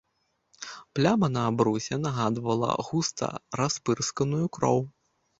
[0.99, 3.29] Пляма на абрусе нагадвала густа
[3.61, 4.79] распырсканую кроў.